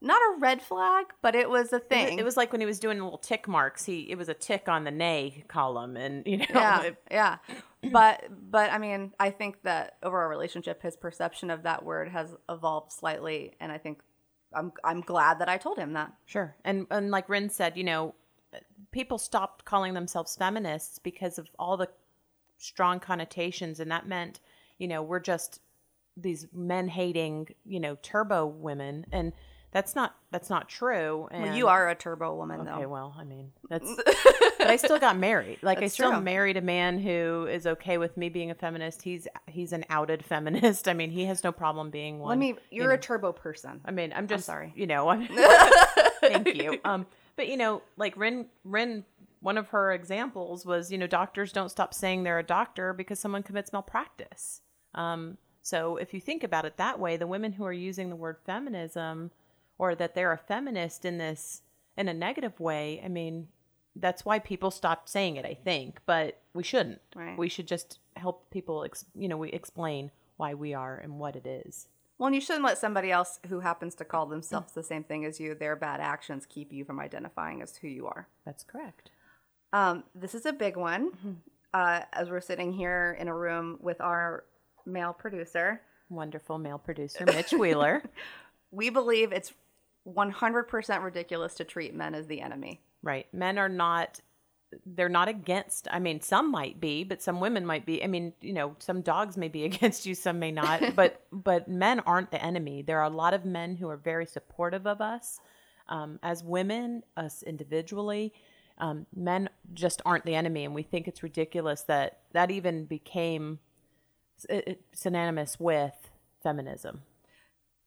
not 0.00 0.20
a 0.20 0.38
red 0.38 0.62
flag, 0.62 1.06
but 1.22 1.34
it 1.34 1.50
was 1.50 1.72
a 1.72 1.80
thing. 1.80 2.18
it 2.18 2.24
was 2.24 2.36
like 2.36 2.52
when 2.52 2.60
he 2.60 2.66
was 2.66 2.78
doing 2.78 2.98
little 3.02 3.18
tick 3.18 3.48
marks 3.48 3.84
he 3.84 4.08
it 4.10 4.16
was 4.16 4.28
a 4.28 4.34
tick 4.34 4.68
on 4.68 4.84
the 4.84 4.92
nay 4.92 5.42
column 5.48 5.96
and 5.96 6.24
you 6.26 6.36
know 6.36 6.44
yeah, 6.50 6.82
it- 6.82 7.02
yeah. 7.10 7.36
But 7.92 8.24
but 8.50 8.72
I 8.72 8.78
mean, 8.78 9.12
I 9.20 9.30
think 9.30 9.62
that 9.62 9.98
over 10.02 10.18
our 10.18 10.28
relationship, 10.28 10.82
his 10.82 10.96
perception 10.96 11.48
of 11.48 11.62
that 11.62 11.84
word 11.84 12.08
has 12.08 12.34
evolved 12.48 12.92
slightly, 12.92 13.52
and 13.60 13.70
I 13.70 13.78
think 13.78 14.00
I'm 14.52 14.72
I'm 14.82 15.00
glad 15.00 15.38
that 15.38 15.48
I 15.48 15.58
told 15.58 15.78
him 15.78 15.92
that. 15.92 16.12
Sure. 16.26 16.56
And 16.64 16.86
and 16.90 17.10
like 17.10 17.28
Rin 17.28 17.48
said, 17.50 17.76
you 17.76 17.84
know, 17.84 18.14
people 18.90 19.18
stopped 19.18 19.64
calling 19.64 19.94
themselves 19.94 20.36
feminists 20.36 20.98
because 20.98 21.38
of 21.38 21.48
all 21.58 21.76
the 21.76 21.88
strong 22.56 22.98
connotations 22.98 23.78
and 23.78 23.90
that 23.90 24.08
meant, 24.08 24.40
you 24.78 24.88
know, 24.88 25.02
we're 25.02 25.20
just 25.20 25.60
these 26.16 26.46
men 26.52 26.88
hating, 26.88 27.48
you 27.64 27.78
know, 27.78 27.96
turbo 28.02 28.46
women 28.46 29.06
and 29.12 29.32
that's 29.70 29.94
not 29.94 30.16
that's 30.30 30.48
not 30.48 30.68
true. 30.68 31.28
And 31.30 31.42
Well, 31.44 31.56
you 31.56 31.68
are 31.68 31.88
a 31.90 31.94
turbo 31.94 32.34
woman, 32.34 32.60
Okay, 32.60 32.70
though. 32.70 32.76
Okay, 32.76 32.86
well, 32.86 33.14
I 33.18 33.24
mean, 33.24 33.52
that's 33.68 33.94
but 34.58 34.66
I 34.66 34.76
still 34.76 34.98
got 34.98 35.18
married. 35.18 35.58
Like 35.62 35.82
I 35.82 35.88
still 35.88 36.12
true. 36.12 36.20
married 36.20 36.56
a 36.56 36.62
man 36.62 36.98
who 36.98 37.46
is 37.50 37.66
okay 37.66 37.98
with 37.98 38.16
me 38.16 38.28
being 38.30 38.50
a 38.50 38.54
feminist. 38.54 39.02
He's 39.02 39.28
he's 39.46 39.72
an 39.72 39.84
outed 39.90 40.24
feminist. 40.24 40.88
I 40.88 40.94
mean, 40.94 41.10
he 41.10 41.24
has 41.26 41.44
no 41.44 41.52
problem 41.52 41.90
being 41.90 42.18
one. 42.18 42.30
Let 42.30 42.38
me. 42.38 42.48
you 42.48 42.82
You're 42.82 42.88
know. 42.88 42.94
a 42.94 42.98
turbo 42.98 43.32
person. 43.32 43.80
I 43.84 43.90
mean, 43.90 44.12
I'm 44.16 44.26
just 44.26 44.46
sorry. 44.46 44.72
You 44.74 44.86
know, 44.86 45.08
I'm, 45.08 45.26
thank 46.20 46.54
you. 46.54 46.78
Um, 46.84 47.06
but 47.36 47.48
you 47.48 47.56
know, 47.56 47.82
like 47.96 48.16
Rin, 48.16 48.46
Rin, 48.64 49.04
one 49.40 49.58
of 49.58 49.68
her 49.68 49.92
examples 49.92 50.64
was, 50.64 50.90
you 50.90 50.98
know, 50.98 51.06
doctors 51.06 51.52
don't 51.52 51.70
stop 51.70 51.92
saying 51.94 52.22
they're 52.24 52.38
a 52.38 52.42
doctor 52.42 52.92
because 52.92 53.20
someone 53.20 53.42
commits 53.42 53.72
malpractice. 53.72 54.62
Um, 54.94 55.36
so 55.62 55.96
if 55.96 56.14
you 56.14 56.20
think 56.20 56.42
about 56.42 56.64
it 56.64 56.78
that 56.78 56.98
way, 56.98 57.16
the 57.18 57.26
women 57.26 57.52
who 57.52 57.64
are 57.64 57.72
using 57.72 58.08
the 58.08 58.16
word 58.16 58.38
feminism 58.46 59.30
or 59.78 59.94
that 59.94 60.14
they're 60.14 60.32
a 60.32 60.38
feminist 60.38 61.04
in 61.04 61.18
this 61.18 61.62
in 61.96 62.08
a 62.08 62.14
negative 62.14 62.60
way, 62.60 63.00
I 63.04 63.08
mean, 63.08 63.48
that's 63.96 64.24
why 64.24 64.38
people 64.38 64.70
stopped 64.70 65.08
saying 65.08 65.36
it. 65.36 65.44
I 65.44 65.54
think, 65.54 66.00
but 66.06 66.40
we 66.54 66.62
shouldn't. 66.62 67.00
Right. 67.14 67.36
We 67.38 67.48
should 67.48 67.66
just 67.66 67.98
help 68.16 68.50
people, 68.50 68.84
ex- 68.84 69.04
you 69.14 69.28
know, 69.28 69.36
we 69.36 69.50
explain 69.50 70.10
why 70.36 70.54
we 70.54 70.74
are 70.74 70.96
and 70.96 71.18
what 71.18 71.34
it 71.36 71.46
is. 71.46 71.88
Well, 72.18 72.26
and 72.26 72.34
you 72.34 72.40
shouldn't 72.40 72.64
let 72.64 72.78
somebody 72.78 73.12
else 73.12 73.38
who 73.48 73.60
happens 73.60 73.94
to 73.96 74.04
call 74.04 74.26
themselves 74.26 74.72
the 74.72 74.82
same 74.82 75.04
thing 75.04 75.24
as 75.24 75.38
you, 75.38 75.54
their 75.54 75.76
bad 75.76 76.00
actions, 76.00 76.46
keep 76.46 76.72
you 76.72 76.84
from 76.84 76.98
identifying 76.98 77.62
as 77.62 77.76
who 77.76 77.86
you 77.88 78.06
are. 78.06 78.26
That's 78.44 78.64
correct. 78.64 79.10
Um, 79.72 80.04
this 80.14 80.34
is 80.34 80.46
a 80.46 80.52
big 80.52 80.76
one. 80.76 81.12
Uh, 81.74 82.00
as 82.12 82.30
we're 82.30 82.40
sitting 82.40 82.72
here 82.72 83.16
in 83.20 83.28
a 83.28 83.34
room 83.34 83.78
with 83.80 84.00
our 84.00 84.44
male 84.86 85.12
producer, 85.12 85.80
wonderful 86.08 86.58
male 86.58 86.78
producer 86.78 87.24
Mitch 87.26 87.52
Wheeler. 87.58 88.02
we 88.70 88.90
believe 88.90 89.30
it's 89.32 89.52
100% 90.08 91.02
ridiculous 91.02 91.54
to 91.54 91.64
treat 91.64 91.94
men 91.94 92.14
as 92.14 92.26
the 92.26 92.40
enemy. 92.40 92.80
right. 93.02 93.26
Men 93.32 93.58
are 93.58 93.68
not 93.68 94.20
they're 94.84 95.08
not 95.08 95.28
against. 95.28 95.88
I 95.90 95.98
mean, 95.98 96.20
some 96.20 96.50
might 96.50 96.80
be, 96.80 97.04
but 97.04 97.22
some 97.22 97.40
women 97.40 97.64
might 97.64 97.86
be. 97.86 98.04
I 98.04 98.06
mean, 98.06 98.34
you 98.40 98.52
know, 98.52 98.76
some 98.78 99.00
dogs 99.00 99.36
may 99.36 99.48
be 99.48 99.64
against 99.70 100.06
you, 100.06 100.14
some 100.14 100.38
may 100.38 100.52
not, 100.52 100.82
but 100.94 101.22
but 101.32 101.68
men 101.68 102.00
aren't 102.00 102.30
the 102.30 102.42
enemy. 102.42 102.82
There 102.82 102.98
are 102.98 103.10
a 103.10 103.14
lot 103.14 103.34
of 103.34 103.44
men 103.44 103.76
who 103.76 103.88
are 103.88 103.96
very 103.96 104.26
supportive 104.26 104.86
of 104.86 105.00
us 105.00 105.40
um, 105.88 106.18
as 106.22 106.42
women, 106.44 107.02
us 107.16 107.42
individually. 107.42 108.32
Um, 108.78 109.06
men 109.14 109.48
just 109.74 110.02
aren't 110.04 110.24
the 110.24 110.36
enemy, 110.36 110.64
and 110.64 110.74
we 110.74 110.82
think 110.82 111.08
it's 111.08 111.22
ridiculous 111.22 111.82
that 111.82 112.20
that 112.32 112.50
even 112.50 112.84
became 112.84 113.58
synonymous 114.92 115.58
with 115.58 116.10
feminism. 116.42 117.02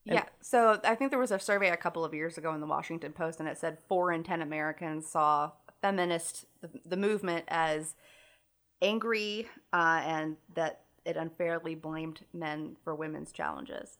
Yeah. 0.04 0.24
So 0.40 0.80
I 0.84 0.94
think 0.94 1.10
there 1.10 1.20
was 1.20 1.30
a 1.30 1.38
survey 1.38 1.68
a 1.68 1.76
couple 1.76 2.04
of 2.04 2.12
years 2.12 2.36
ago 2.36 2.52
in 2.54 2.60
the 2.60 2.66
Washington 2.66 3.12
Post, 3.12 3.40
and 3.40 3.48
it 3.48 3.58
said 3.58 3.78
four 3.88 4.12
in 4.12 4.24
10 4.24 4.42
Americans 4.42 5.06
saw 5.06 5.52
feminist, 5.80 6.46
the, 6.60 6.68
the 6.84 6.96
movement, 6.96 7.44
as 7.48 7.94
angry 8.80 9.48
uh, 9.72 10.02
and 10.04 10.36
that 10.54 10.80
it 11.04 11.16
unfairly 11.16 11.74
blamed 11.74 12.20
men 12.32 12.76
for 12.82 12.94
women's 12.94 13.32
challenges. 13.32 13.98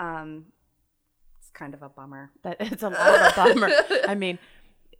Um, 0.00 0.46
it's 1.38 1.50
kind 1.50 1.74
of 1.74 1.82
a 1.82 1.88
bummer. 1.88 2.30
That 2.42 2.56
it's 2.60 2.82
a 2.82 2.88
lot 2.88 3.14
of 3.14 3.32
a 3.32 3.32
bummer. 3.36 3.70
I 4.08 4.14
mean, 4.14 4.38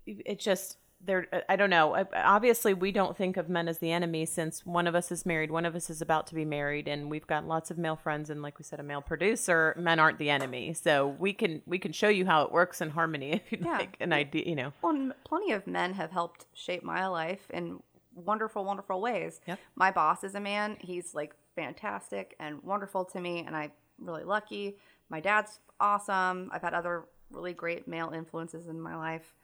it 0.07 0.38
just 0.38 0.79
there. 1.05 1.26
I 1.49 1.57
don't 1.57 1.71
know. 1.71 2.05
Obviously, 2.15 2.75
we 2.75 2.91
don't 2.93 3.17
think 3.17 3.37
of 3.37 3.49
men 3.49 3.69
as 3.69 3.79
the 3.79 3.93
enemy 3.93 4.26
since 4.26 4.65
one 4.67 4.87
of 4.87 4.95
us 4.95 5.12
is 5.12 5.25
married, 5.26 5.50
one 5.50 5.65
of 5.67 5.75
us 5.76 5.88
is 5.91 6.00
about 6.03 6.26
to 6.29 6.35
be 6.35 6.45
married, 6.45 6.88
and 6.88 7.11
we've 7.11 7.26
got 7.26 7.47
lots 7.47 7.71
of 7.71 7.79
male 7.79 7.97
friends, 7.97 8.31
and 8.31 8.43
like 8.43 8.59
we 8.59 8.65
said, 8.65 8.81
a 8.81 8.83
male 8.83 9.03
producer. 9.03 9.75
Men 9.79 9.99
aren't 10.00 10.19
the 10.19 10.31
enemy, 10.31 10.73
so 10.75 11.07
we 11.07 11.33
can 11.33 11.62
we 11.67 11.79
can 11.79 11.93
show 11.93 12.09
you 12.09 12.26
how 12.26 12.43
it 12.43 12.53
works 12.53 12.81
in 12.81 12.91
harmony 12.91 13.33
if 13.45 13.53
you'd 13.53 13.65
Yeah. 13.65 13.79
like 13.79 13.97
an 14.00 14.12
idea. 14.12 14.45
You 14.47 14.57
know, 14.57 14.73
Well, 14.83 15.12
plenty 15.25 15.53
of 15.53 15.67
men 15.67 15.95
have 15.95 16.11
helped 16.11 16.47
shape 16.55 16.83
my 16.83 17.07
life 17.07 17.50
in 17.50 17.81
wonderful, 18.15 18.65
wonderful 18.65 19.00
ways. 19.00 19.41
Yep. 19.47 19.59
My 19.75 19.91
boss 19.91 20.25
is 20.25 20.35
a 20.35 20.41
man. 20.41 20.76
He's 20.81 21.15
like 21.15 21.35
fantastic 21.55 22.35
and 22.41 22.62
wonderful 22.62 23.05
to 23.07 23.21
me, 23.21 23.45
and 23.47 23.55
I'm 23.57 23.73
really 23.99 24.25
lucky. 24.25 24.76
My 25.09 25.21
dad's 25.21 25.61
awesome. 25.79 26.50
I've 26.53 26.62
had 26.62 26.75
other 26.75 27.05
really 27.31 27.53
great 27.53 27.87
male 27.87 28.12
influences 28.15 28.67
in 28.69 28.81
my 28.81 28.97
life. 28.97 29.35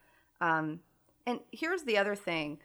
Um, 0.40 0.80
and 1.26 1.40
here's 1.50 1.82
the 1.84 1.98
other 1.98 2.14
thing 2.14 2.58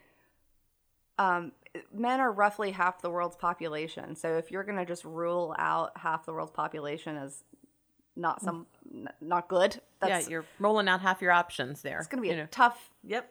um, 1.18 1.52
men 1.92 2.20
are 2.20 2.30
roughly 2.32 2.70
half 2.70 3.00
the 3.02 3.10
world's 3.10 3.36
population. 3.36 4.14
So 4.16 4.36
if 4.36 4.50
you're 4.50 4.64
going 4.64 4.78
to 4.78 4.84
just 4.84 5.04
rule 5.04 5.54
out 5.58 5.92
half 5.96 6.24
the 6.26 6.32
world's 6.32 6.52
population 6.52 7.16
as 7.16 7.42
not 8.16 8.40
some 8.42 8.66
n- 8.92 9.08
not 9.20 9.48
good, 9.48 9.80
that's 10.00 10.24
yeah, 10.26 10.30
you're 10.30 10.44
rolling 10.60 10.88
out 10.88 11.00
half 11.00 11.20
your 11.20 11.32
options 11.32 11.82
there. 11.82 11.98
it's 11.98 12.06
going 12.08 12.22
to 12.22 12.28
be 12.28 12.28
you 12.28 12.34
a 12.34 12.44
know. 12.44 12.48
tough 12.50 12.90
Yep, 13.04 13.30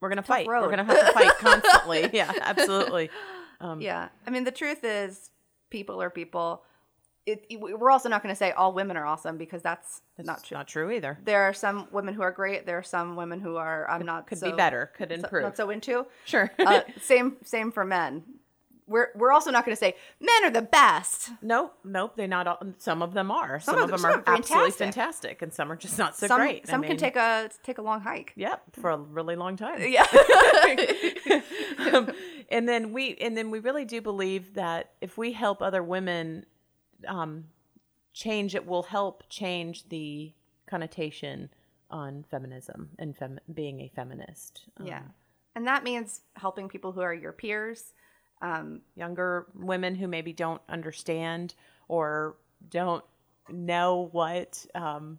we're 0.00 0.08
gonna 0.08 0.22
fight. 0.22 0.46
road. 0.46 0.62
We're 0.62 0.70
gonna 0.70 0.84
have 0.84 1.06
to 1.06 1.12
fight 1.12 1.32
constantly. 1.38 2.10
yeah, 2.12 2.32
absolutely. 2.40 3.10
Um, 3.60 3.80
Yeah. 3.80 4.08
I 4.26 4.30
mean, 4.30 4.44
the 4.44 4.52
truth 4.52 4.84
is, 4.84 5.30
people 5.70 6.00
are 6.02 6.10
people. 6.10 6.62
It, 7.28 7.44
it- 7.50 7.60
we're 7.60 7.90
also 7.90 8.08
not 8.08 8.22
going 8.22 8.34
to 8.34 8.38
say 8.38 8.50
all 8.52 8.72
women 8.72 8.96
are 8.96 9.06
awesome 9.06 9.36
because 9.38 9.62
that's 9.62 10.00
not 10.18 10.42
true. 10.44 10.56
not 10.56 10.66
true 10.68 10.90
either. 10.90 11.18
There 11.24 11.42
are 11.42 11.52
some 11.52 11.88
women 11.92 12.14
who 12.14 12.22
are 12.22 12.32
great. 12.32 12.64
There 12.66 12.78
are 12.78 12.82
some 12.82 13.16
women 13.16 13.40
who 13.40 13.56
are 13.56 13.88
I'm 13.90 14.04
not 14.06 14.26
Could 14.26 14.38
so, 14.38 14.50
be 14.50 14.56
better. 14.56 14.90
Could 14.96 15.10
so- 15.10 15.14
improve. 15.16 15.42
not 15.44 15.56
so 15.56 15.70
into. 15.70 16.06
sure. 16.24 16.50
Uh, 16.58 16.80
same 17.00 17.36
same 17.44 17.70
for 17.70 17.84
men. 17.84 18.22
We're 18.90 19.08
we're 19.14 19.32
also 19.32 19.50
not 19.50 19.66
going 19.66 19.76
to 19.76 19.78
say 19.78 19.94
men 20.18 20.44
are 20.44 20.50
the 20.50 20.62
best. 20.62 21.30
Nope, 21.42 21.74
nope. 21.84 22.14
They're 22.16 22.26
not 22.26 22.46
all. 22.46 22.58
Some 22.78 23.02
of 23.02 23.12
them 23.12 23.30
are. 23.30 23.60
Some, 23.60 23.76
of 23.76 23.82
of 23.84 23.90
them- 23.90 23.98
some 23.98 24.10
are 24.10 24.14
are 24.26 24.36
absolutely 24.36 24.70
fantastic. 24.70 24.78
fantastic, 24.78 25.42
and 25.42 25.52
some 25.52 25.70
are 25.70 25.76
just 25.76 25.98
not 25.98 26.16
so 26.16 26.26
some 26.26 26.40
great. 26.40 26.62
I 26.66 26.70
some 26.70 26.82
can 26.82 26.96
take 26.96 27.16
a 27.16 27.50
take 27.62 27.76
a 27.76 27.82
long 27.82 28.00
hike. 28.00 28.32
Yep, 28.36 28.62
for 28.80 28.88
a 28.88 28.96
really 28.96 29.36
long 29.36 29.56
time. 29.58 29.80
Yeah. 29.82 30.06
um, 31.92 32.10
and 32.50 32.66
then 32.68 32.92
we 32.94 33.14
and 33.16 33.36
then 33.36 33.50
we 33.50 33.58
really 33.58 33.84
do 33.84 34.00
believe 34.00 34.54
that 34.54 34.92
if 35.02 35.18
we 35.18 35.32
help 35.32 35.60
other 35.60 35.82
women 35.82 36.46
um, 37.06 37.44
change, 38.12 38.54
it 38.54 38.66
will 38.66 38.82
help 38.82 39.24
change 39.28 39.88
the 39.88 40.32
connotation 40.66 41.50
on 41.90 42.24
feminism 42.30 42.90
and 42.98 43.16
fem- 43.16 43.40
being 43.52 43.80
a 43.80 43.88
feminist. 43.88 44.62
Um, 44.78 44.86
yeah. 44.86 45.02
And 45.54 45.66
that 45.66 45.84
means 45.84 46.20
helping 46.34 46.68
people 46.68 46.92
who 46.92 47.00
are 47.00 47.14
your 47.14 47.32
peers. 47.32 47.92
Um, 48.40 48.82
younger 48.94 49.46
women 49.54 49.96
who 49.96 50.06
maybe 50.06 50.32
don't 50.32 50.62
understand 50.68 51.54
or 51.88 52.36
don't 52.70 53.04
know 53.48 54.08
what 54.12 54.64
um, 54.76 55.18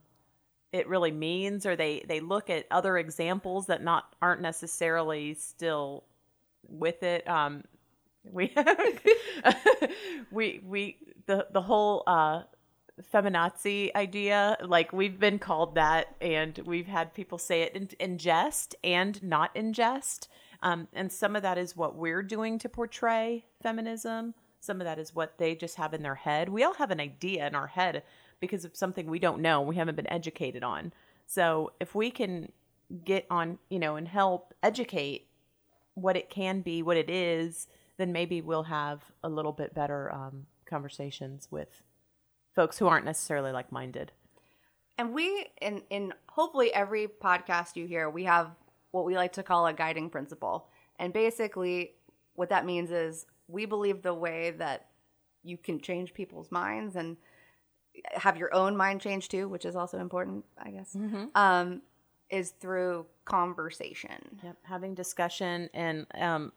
it 0.72 0.88
really 0.88 1.12
means, 1.12 1.66
or 1.66 1.76
they 1.76 2.06
they 2.08 2.22
look 2.22 2.50
at 2.50 2.66
other 2.72 2.98
examples 2.98 3.66
that 3.68 3.84
not 3.84 4.16
aren't 4.22 4.42
necessarily 4.42 5.34
still 5.34 6.06
with 6.70 7.04
it. 7.04 7.28
Um, 7.28 7.64
we 8.32 8.54
we 10.32 10.62
we 10.66 10.98
the 11.26 11.48
the 11.52 11.62
whole 11.62 12.04
uh, 12.08 12.44
feminazi 13.14 13.94
idea, 13.96 14.58
like 14.64 14.94
we've 14.94 15.20
been 15.20 15.40
called 15.40 15.76
that, 15.76 16.16
and 16.22 16.60
we've 16.66 16.88
had 16.88 17.14
people 17.14 17.38
say 17.38 17.62
it 17.62 17.76
in, 17.76 17.90
in 18.00 18.18
jest 18.18 18.76
and 18.84 19.22
not 19.24 19.56
in 19.56 19.74
jest. 19.74 20.28
Um, 20.62 20.88
and 20.94 21.12
some 21.12 21.36
of 21.36 21.42
that 21.44 21.58
is 21.58 21.78
what 21.78 21.96
we're 21.96 22.24
doing 22.24 22.60
to 22.60 22.70
portray 22.70 23.46
feminism. 23.62 24.34
Some 24.60 24.82
of 24.82 24.86
that 24.86 25.00
is 25.00 25.16
what 25.16 25.38
they 25.38 25.56
just 25.56 25.78
have 25.78 25.94
in 25.94 26.04
their 26.04 26.16
head. 26.16 26.50
We 26.50 26.64
all 26.64 26.74
have 26.74 26.92
an 26.92 27.00
idea 27.00 27.48
in 27.48 27.56
our 27.56 27.68
head 27.68 28.04
because 28.42 28.66
of 28.66 28.76
something 28.76 29.08
we 29.08 29.20
don't 29.20 29.42
know, 29.42 29.62
we 29.62 29.76
haven't 29.76 29.96
been 29.96 30.12
educated 30.12 30.64
on. 30.64 30.94
So 31.28 31.72
if 31.80 31.96
we 31.96 32.12
can 32.12 32.52
get 33.06 33.26
on, 33.30 33.60
you 33.70 33.80
know, 33.80 33.96
and 33.96 34.08
help 34.08 34.54
educate 34.64 35.28
what 35.94 36.18
it 36.18 36.30
can 36.30 36.62
be, 36.62 36.82
what 36.82 36.98
it 36.98 37.10
is, 37.10 37.68
then 38.00 38.14
maybe 38.14 38.42
we'll 38.42 38.64
have 38.64 39.04
a 39.24 39.30
little 39.30 39.52
bit 39.52 39.76
better 39.76 40.12
um, 40.14 40.46
conversations 40.66 41.50
with 41.52 41.82
folks 42.56 42.80
who 42.80 42.88
aren't 42.88 43.04
necessarily 43.04 43.52
like 43.52 43.74
minded. 43.74 44.14
And 44.98 45.14
we, 45.14 45.48
in 45.62 45.84
in 45.90 46.14
hopefully 46.30 46.74
every 46.74 47.08
podcast 47.08 47.76
you 47.76 47.86
hear, 47.86 48.10
we 48.10 48.24
have 48.24 48.52
what 48.92 49.06
we 49.06 49.16
like 49.16 49.34
to 49.34 49.44
call 49.44 49.68
a 49.68 49.74
guiding 49.74 50.10
principle. 50.10 50.70
And 50.98 51.12
basically, 51.12 51.92
what 52.36 52.50
that 52.50 52.66
means 52.66 52.90
is 52.90 53.26
we 53.50 53.66
believe 53.66 54.02
the 54.02 54.14
way 54.14 54.52
that 54.52 54.88
you 55.44 55.58
can 55.58 55.82
change 55.82 56.14
people's 56.14 56.52
minds 56.52 56.96
and 56.96 57.18
have 58.14 58.38
your 58.38 58.54
own 58.54 58.78
mind 58.78 59.02
change 59.02 59.28
too, 59.28 59.50
which 59.50 59.66
is 59.66 59.76
also 59.76 60.00
important, 60.00 60.46
I 60.58 60.72
guess, 60.72 60.96
um, 61.36 61.82
is 62.30 62.52
through 62.52 63.08
conversation. 63.26 64.40
Yep, 64.42 64.58
having 64.64 64.96
discussion 64.96 65.70
and 65.74 66.06
um, 66.16 66.54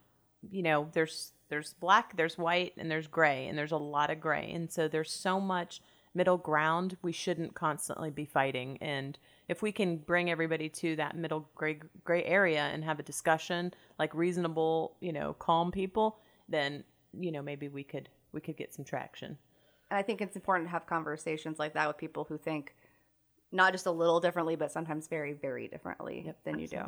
you 0.50 0.62
know, 0.62 0.88
there's 0.92 1.32
there's 1.48 1.74
black, 1.74 2.16
there's 2.16 2.38
white, 2.38 2.72
and 2.78 2.90
there's 2.90 3.06
gray, 3.06 3.46
and 3.46 3.58
there's 3.58 3.72
a 3.72 3.76
lot 3.76 4.10
of 4.10 4.20
gray, 4.20 4.50
and 4.52 4.70
so 4.70 4.88
there's 4.88 5.10
so 5.10 5.40
much 5.40 5.80
middle 6.14 6.38
ground. 6.38 6.96
We 7.02 7.12
shouldn't 7.12 7.54
constantly 7.54 8.10
be 8.10 8.24
fighting, 8.24 8.78
and 8.80 9.18
if 9.48 9.62
we 9.62 9.72
can 9.72 9.98
bring 9.98 10.30
everybody 10.30 10.68
to 10.68 10.96
that 10.96 11.16
middle 11.16 11.48
gray 11.54 11.80
gray 12.04 12.24
area 12.24 12.62
and 12.62 12.84
have 12.84 12.98
a 12.98 13.02
discussion, 13.02 13.74
like 13.98 14.14
reasonable, 14.14 14.96
you 15.00 15.12
know, 15.12 15.34
calm 15.34 15.70
people, 15.70 16.18
then 16.48 16.84
you 17.12 17.30
know 17.30 17.42
maybe 17.42 17.68
we 17.68 17.84
could 17.84 18.08
we 18.32 18.40
could 18.40 18.56
get 18.56 18.74
some 18.74 18.84
traction. 18.84 19.36
And 19.90 19.98
I 19.98 20.02
think 20.02 20.22
it's 20.22 20.36
important 20.36 20.68
to 20.68 20.72
have 20.72 20.86
conversations 20.86 21.58
like 21.58 21.74
that 21.74 21.86
with 21.86 21.98
people 21.98 22.24
who 22.24 22.38
think 22.38 22.74
not 23.52 23.72
just 23.72 23.84
a 23.84 23.90
little 23.90 24.18
differently, 24.20 24.56
but 24.56 24.72
sometimes 24.72 25.06
very, 25.06 25.34
very 25.34 25.68
differently 25.68 26.32
than 26.44 26.58
you 26.58 26.66
do. 26.66 26.82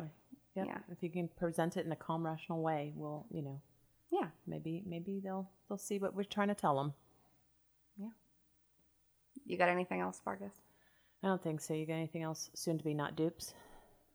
Yep. 0.55 0.65
Yeah. 0.67 0.77
If 0.91 1.03
you 1.03 1.09
can 1.09 1.27
present 1.27 1.77
it 1.77 1.85
in 1.85 1.91
a 1.91 1.95
calm, 1.95 2.25
rational 2.25 2.61
way, 2.61 2.93
we'll 2.95 3.25
you 3.31 3.41
know 3.41 3.61
Yeah. 4.11 4.27
maybe 4.47 4.83
maybe 4.85 5.19
they'll 5.23 5.49
they'll 5.67 5.77
see 5.77 5.99
what 5.99 6.13
we're 6.15 6.23
trying 6.23 6.47
to 6.49 6.55
tell 6.55 6.75
them. 6.77 6.93
Yeah. 7.97 8.09
You 9.45 9.57
got 9.57 9.69
anything 9.69 10.01
else, 10.01 10.21
Vargas? 10.23 10.53
I 11.23 11.27
don't 11.27 11.41
think 11.41 11.61
so. 11.61 11.73
You 11.73 11.85
got 11.85 11.93
anything 11.93 12.23
else 12.23 12.49
soon 12.53 12.77
to 12.77 12.83
be 12.83 12.93
not 12.93 13.15
dupes? 13.15 13.53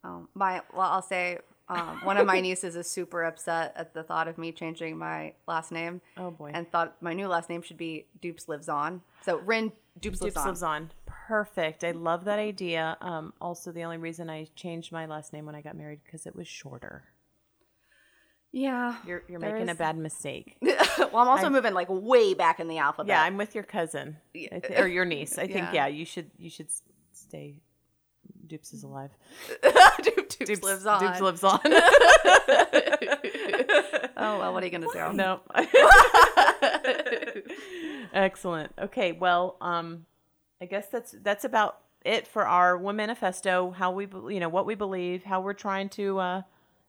Um, 0.03 0.29
my 0.33 0.61
well, 0.73 0.89
I'll 0.89 1.01
say 1.01 1.37
um, 1.69 1.99
one 2.03 2.17
of 2.17 2.25
my 2.25 2.39
nieces 2.47 2.75
is 2.75 2.87
super 2.89 3.23
upset 3.23 3.73
at 3.75 3.93
the 3.93 4.03
thought 4.03 4.27
of 4.27 4.37
me 4.37 4.51
changing 4.51 4.97
my 4.97 5.33
last 5.47 5.71
name. 5.71 6.01
Oh, 6.17 6.31
boy. 6.31 6.51
And 6.53 6.69
thought 6.71 6.95
my 7.01 7.13
new 7.13 7.27
last 7.27 7.49
name 7.49 7.61
should 7.61 7.77
be 7.77 8.05
Dupes 8.21 8.47
Lives 8.49 8.67
On. 8.67 9.01
So 9.23 9.37
Rin 9.39 9.71
Dupes, 9.99 10.19
Dupes 10.19 10.21
Lives 10.21 10.37
On. 10.37 10.47
lives 10.47 10.63
on. 10.63 10.91
Perfect. 11.27 11.83
I 11.83 11.91
love 11.91 12.25
that 12.25 12.39
idea. 12.39 12.97
Um, 13.01 13.33
also, 13.39 13.71
the 13.71 13.83
only 13.83 13.97
reason 13.97 14.29
I 14.29 14.47
changed 14.55 14.91
my 14.91 15.05
last 15.05 15.31
name 15.33 15.45
when 15.45 15.55
I 15.55 15.61
got 15.61 15.75
married 15.77 15.99
because 16.03 16.25
it 16.25 16.35
was 16.35 16.47
shorter. 16.47 17.03
Yeah. 18.51 18.97
You're 19.07 19.23
you're 19.29 19.39
making 19.39 19.69
a 19.69 19.75
bad 19.75 19.97
mistake. 19.97 20.57
well, 20.61 21.15
I'm 21.15 21.27
also 21.29 21.49
moving 21.49 21.73
like 21.73 21.87
way 21.89 22.33
back 22.33 22.59
in 22.59 22.67
the 22.67 22.79
alphabet. 22.79 23.07
yeah, 23.09 23.23
I'm 23.23 23.37
with 23.37 23.55
your 23.55 23.63
cousin 23.63 24.17
I 24.35 24.59
thi- 24.59 24.75
or 24.77 24.87
your 24.87 25.05
niece. 25.05 25.37
I 25.37 25.43
think 25.47 25.67
Yeah. 25.71 25.73
yeah, 25.73 25.87
you 25.87 26.03
should 26.05 26.31
you 26.37 26.49
should 26.49 26.67
stay. 27.13 27.61
Dupes 28.45 28.73
is 28.73 28.83
alive. 28.83 29.11
Dupes, 30.03 30.35
Dupes 30.35 30.63
Lives 30.63 30.85
On. 30.85 30.99
Dupes 30.99 31.21
lives 31.21 31.43
on. 31.45 31.59
oh 34.17 34.39
well, 34.39 34.51
what 34.53 34.61
are 34.63 34.65
you 34.65 34.71
gonna 34.71 34.87
do? 34.91 35.13
No. 35.13 35.39
Excellent. 38.13 38.73
Okay, 38.77 39.13
well, 39.13 39.55
um 39.61 40.05
I 40.61 40.65
guess 40.65 40.87
that's 40.87 41.15
that's 41.23 41.45
about 41.45 41.79
it 42.05 42.27
for 42.27 42.45
our 42.45 42.77
manifesto. 42.93 43.71
how 43.71 43.91
we 43.91 44.07
you 44.33 44.39
know, 44.39 44.49
what 44.49 44.65
we 44.65 44.75
believe, 44.75 45.23
how 45.23 45.41
we're 45.41 45.53
trying 45.53 45.89
to 45.89 46.19
uh 46.19 46.41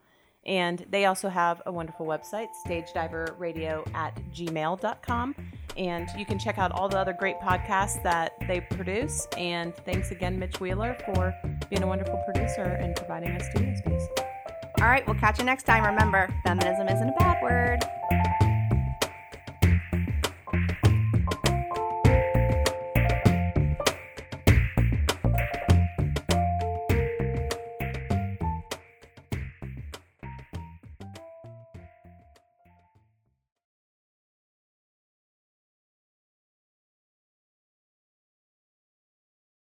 And 0.45 0.85
they 0.89 1.05
also 1.05 1.27
have 1.27 1.61
a 1.65 1.71
wonderful 1.71 2.05
website, 2.05 2.49
stagediverradio 2.65 3.91
at 3.93 4.15
gmail.com. 4.33 5.35
And 5.75 6.09
you 6.17 6.25
can 6.25 6.39
check 6.39 6.57
out 6.57 6.71
all 6.71 6.89
the 6.89 6.97
other 6.97 7.13
great 7.13 7.39
podcasts 7.39 8.01
that 8.03 8.33
they 8.47 8.61
produce. 8.61 9.27
And 9.37 9.75
thanks 9.85 10.11
again, 10.11 10.39
Mitch 10.39 10.61
Wheeler, 10.61 10.97
for 11.05 11.33
being 11.69 11.83
a 11.83 11.87
wonderful 11.87 12.21
producer 12.25 12.63
and 12.63 12.95
providing 12.95 13.31
us 13.31 13.45
studio 13.51 13.75
space. 13.75 14.07
All 14.79 14.87
right, 14.87 15.05
we'll 15.05 15.19
catch 15.19 15.39
you 15.39 15.45
next 15.45 15.63
time. 15.63 15.83
Remember, 15.83 16.33
feminism 16.45 16.87
isn't 16.87 17.09
a 17.09 17.15
bad 17.19 17.43
word. 17.43 18.48